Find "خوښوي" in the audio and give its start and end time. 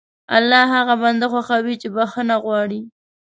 1.31-1.75